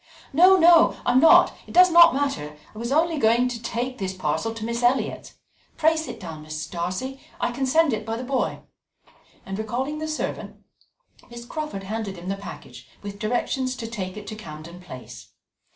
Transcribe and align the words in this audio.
"No, 0.33 0.55
no, 0.57 0.99
I 1.05 1.11
am 1.11 1.19
not 1.19 1.53
it 1.67 1.75
does 1.75 1.91
not 1.91 2.15
matter 2.15 2.57
I 2.73 2.79
was 2.79 2.91
only 2.91 3.19
going 3.19 3.47
to 3.49 3.61
take 3.61 3.99
this 3.99 4.15
parcel 4.15 4.51
to 4.55 4.65
Miss 4.65 4.81
Elliot's 4.81 5.35
pray 5.77 5.95
sit 5.95 6.19
down, 6.19 6.43
Mrs. 6.43 6.71
Darcy 6.71 7.19
I 7.39 7.51
can 7.51 7.67
send 7.67 7.93
it 7.93 8.03
by 8.03 8.17
the 8.17 8.23
boy"; 8.23 8.61
and 9.45 9.59
recalling 9.59 9.99
the 9.99 10.07
servant, 10.07 10.55
Miss 11.29 11.45
Crawford 11.45 11.83
handed 11.83 12.17
him 12.17 12.29
the 12.29 12.35
package 12.35 12.87
with 13.03 13.19
directions 13.19 13.75
to 13.75 13.85
take 13.85 14.17
it 14.17 14.25
to 14.25 14.35
Camden 14.35 14.81
Place. 14.81 15.33